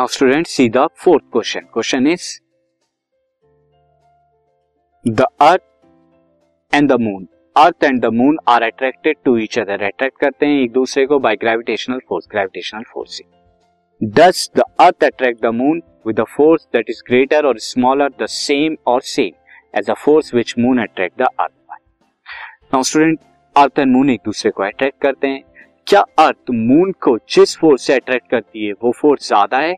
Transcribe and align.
Now 0.00 0.08
student 0.08 0.46
see 0.46 0.68
the 0.74 0.86
fourth 0.98 1.22
question 1.32 1.60
question 1.72 2.06
is 2.06 2.26
the 5.04 5.24
earth 5.40 6.74
and 6.74 6.88
the 6.90 6.96
moon 7.00 7.26
earth 7.56 7.84
and 7.84 8.00
the 8.02 8.10
moon 8.20 8.38
are 8.48 8.62
attracted 8.62 9.16
to 9.24 9.36
each 9.38 9.58
other 9.58 9.82
attract 9.84 10.18
करते 10.20 10.46
हैं 10.46 10.62
एक 10.62 10.72
दूसरे 10.72 11.04
को 11.06 11.18
by 11.26 11.36
gravitational 11.42 11.98
force 12.08 12.28
gravitational 12.30 12.84
force 12.92 13.16
से 13.16 13.24
does 14.20 14.48
the 14.56 14.64
earth 14.80 15.04
attract 15.04 15.42
the 15.42 15.52
moon 15.54 15.82
with 16.06 16.20
a 16.20 16.24
force 16.36 16.66
that 16.74 16.90
is 16.90 17.02
greater 17.08 17.46
और 17.46 17.58
smaller 17.64 18.12
the 18.22 18.26
same 18.36 18.76
और 18.86 19.02
same 19.10 19.78
as 19.78 19.90
a 19.90 19.94
force 20.04 20.34
which 20.34 20.54
moon 20.58 20.80
attract 20.82 21.18
the 21.18 21.28
earth 21.40 21.52
by 21.52 21.78
now 22.72 22.82
student 22.82 23.18
earth 23.56 23.78
and 23.78 23.92
moon 23.92 24.10
एक 24.10 24.20
दूसरे 24.24 24.50
को 24.50 24.62
attract 24.62 25.00
करते 25.02 25.26
हैं. 25.26 25.42
क्या 25.86 26.00
अर्थ 26.18 26.50
moon 26.54 26.92
को 27.02 27.16
जिस 27.30 27.56
फोर्स 27.58 27.86
से 27.86 27.94
अट्रैक्ट 27.94 28.30
करती 28.30 28.66
है, 28.66 28.72
वो 28.72 28.92
फोर्स 28.92 29.28
ज़्यादा 29.28 29.58
है 29.58 29.76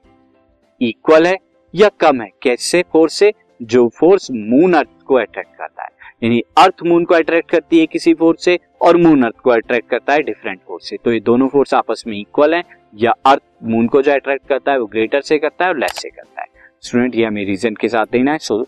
इक्वल 0.82 1.26
है 1.26 1.36
या 1.74 1.88
कम 2.00 2.20
है? 2.20 2.28
कैसे 2.42 2.82
फोर्स 2.92 3.14
से? 3.14 3.32
जो 3.62 3.88
फोर्स 3.88 4.30
मून 4.30 4.74
अर्थ 4.74 5.02
को 5.06 5.14
अट्रैक्ट 5.14 5.56
करता 5.58 5.82
है। 5.82 5.88
यानी 6.22 6.42
अर्थ 6.58 6.82
मून 6.86 7.04
को 7.04 7.14
अट्रैक्ट 7.14 7.50
करती 7.50 7.78
है 7.78 7.86
किसी 7.86 8.14
फोर्स 8.14 8.44
से 8.44 8.58
और 8.80 8.96
मून 8.96 9.22
अर्थ 9.22 9.36
को 9.36 9.50
अट्रैक्ट 9.50 9.88
करता 9.88 10.12
है 10.12 10.22
डिफरेंट 10.22 10.60
फोर्स 10.66 10.88
से। 10.88 10.96
तो 11.04 11.12
ये 11.12 11.20
दोनों 11.20 11.48
फोर्स 11.48 11.74
आपस 11.74 12.04
में 12.06 12.18
इक्वल 12.20 12.54
है। 12.54 12.62
या 12.94 13.14
अर्थ 13.26 13.42
मून 13.64 13.86
को 13.86 14.02
जो 14.02 14.12
अट्रैक्ट 14.12 14.46
करता 14.48 14.72
है 14.72 14.78
वो 14.78 14.86
ग्रेटर 14.86 15.20
से 15.20 15.38
करता 15.38 15.64
है 15.64 15.70
और 15.70 15.78
लेस 15.78 16.00
से 16.02 16.10
करता 16.10 16.40
है। 16.40 16.46
स्टूडेंट 16.82 17.14
ये 17.16 17.24
हमें 17.24 17.44
रीजन 17.46 17.74
के 17.74 17.88
साथ 17.88 18.06
देना 18.12 18.32
है। 18.32 18.38
सो 18.38 18.58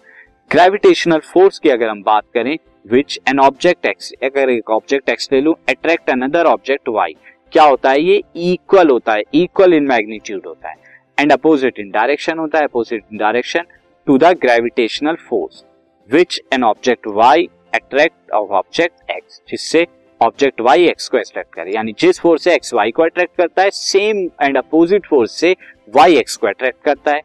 ग्रेविटेशनल 0.51 1.19
फोर्स 1.19 1.59
की 1.59 1.69
अगर 1.69 1.89
हम 1.89 2.03
बात 2.03 2.25
करें 2.35 2.57
विच 2.87 3.19
एन 3.29 3.39
ऑब्जेक्ट 3.41 3.87
एक्स 3.87 4.13
अगर 4.23 4.51
एक 4.51 4.71
ऑब्जेक्ट 4.71 5.09
एक्स 5.09 5.29
ले 5.33 5.41
लू 5.41 5.53
अट्रैक्ट 5.69 6.11
अनदर 6.11 6.47
ऑब्जेक्ट 6.47 6.89
वाई 6.89 7.17
क्या 7.53 7.65
होता 7.65 7.91
है? 7.91 8.01
ये 8.01 8.23
इक्वल 8.37 8.91
होता 8.91 9.13
है। 9.13 9.23
इक्वल 9.35 9.75
इन 9.75 9.85
मैग्नीट्यूड 9.85 10.47
होता 10.47 10.69
है। 10.69 10.84
एंड 11.19 11.33
अपोजिट 11.33 11.79
इन 11.79 11.91
डायरेक्शन 11.91 12.39
होता 12.39 12.59
है 12.59 12.65
opposite 12.65 13.03
in 13.13 13.19
direction 13.19 13.65
to 14.07 14.19
the 14.19 14.33
gravitational 14.43 15.17
force 15.29 15.65
which 16.11 16.41
an 16.55 16.65
object 16.65 17.07
Y 17.09 17.49
attract 17.75 18.31
of 18.31 18.51
object 18.53 19.11
X 19.11 19.41
जिससे 19.49 19.87
ऑब्जेक्ट 20.21 20.61
वाई 20.61 20.85
एक्स 20.89 21.09
को 21.09 21.19
अट्रैक्ट 21.19 21.55
करे। 21.55 21.75
यानी 21.75 21.95
जिस 21.99 22.21
फोर्स 22.21 22.45
से 22.45 22.55
एक्स 22.55 22.75
वाई 22.75 22.91
को 22.91 23.03
अट्रैक्ट 23.03 23.37
करता 23.37 23.63
है 23.63 23.71
सेम 23.73 24.25
एंड 24.43 24.57
अपोजिट 24.59 25.07
फोर्स 25.07 25.33
से 25.41 25.55
वाई 25.95 26.17
एक्स 26.17 26.37
को 26.37 26.47
अट्रैक्ट 26.47 26.83
करता 26.85 27.13
है। 27.13 27.21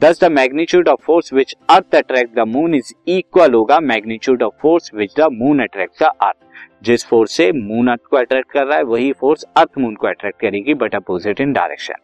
Thus 0.00 0.20
the 0.20 0.30
magnitude 0.32 0.88
of 0.88 1.00
force 1.04 1.32
which 1.32 1.54
earth 1.70 1.94
attract 1.96 2.34
the 2.34 2.46
moon 2.48 2.74
is 2.74 2.92
equal 3.08 3.54
होगा 3.54 3.78
magnitude 3.82 4.42
of 4.42 4.54
force 4.62 4.90
which 4.94 5.14
the 5.18 5.28
moon 5.32 5.62
attract 5.62 6.02
the 6.02 6.10
earth 6.22 6.36
जिस 6.82 7.06
force 7.06 7.32
से 7.32 7.52
मून 7.52 7.88
अर्थ 7.88 8.00
को 8.10 8.16
attract 8.16 8.52
कर 8.52 8.66
रहा 8.66 8.76
है 8.78 8.82
वही 8.82 9.12
फोर्स 9.12 9.44
अर्थ 9.56 9.78
मून 9.78 9.94
को 9.94 10.06
अट्रैक्ट 10.06 10.40
करेगी 10.40 10.74
but 10.74 10.94
opposite 10.94 11.40
in 11.40 11.52
direction 11.52 11.94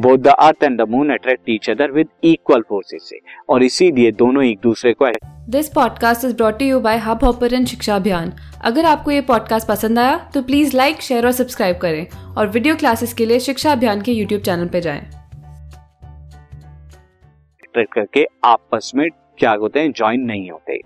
both 0.00 0.18
the 0.18 0.26
earth 0.26 0.64
and 0.64 0.78
the 0.78 0.88
moon 0.88 1.10
attract 1.10 1.42
each 1.48 1.70
other 1.70 1.90
with 1.90 2.08
equal 2.24 2.60
forces 2.60 3.08
से 3.08 3.18
और 3.48 3.62
इसीलिए 3.62 4.12
दोनों 4.12 4.44
एक 4.44 4.58
दूसरे 4.62 4.92
को 4.92 5.10
this 5.48 5.68
podcast 5.68 6.24
is 6.24 6.36
brought 6.36 6.62
you 6.62 6.80
by 6.80 6.98
Hubhopper 7.24 7.64
शिक्षा 7.64 7.96
अभियान 7.96 8.32
अगर 8.64 8.84
आपको 8.84 9.10
ये 9.10 9.20
पॉडकास्ट 9.20 9.68
पसंद 9.68 9.98
आया 9.98 10.30
तो 10.34 10.42
प्लीज़ 10.42 10.76
लाइक 10.76 11.00
शेयर 11.00 11.26
और 11.26 11.32
सब्सक्राइब 11.32 11.76
करें 11.76 12.06
और 12.36 12.48
वीडियो 12.48 12.76
क्लासेस 12.76 13.14
के 13.14 13.26
लिए 13.26 13.40
शिक्षा 13.40 13.72
अभियान 13.72 14.02
के 14.02 14.12
यूट्यूब 14.12 14.42
चैनल 14.42 14.68
पर 14.68 14.78
जाएँ। 14.78 15.10
करके 17.76 18.26
आपस 18.44 18.92
में 18.94 19.08
क्या 19.38 19.50
होते 19.50 19.80
हैं 19.80 19.92
ज्वाइन 19.92 20.20
नहीं 20.20 20.50
होते। 20.50 20.80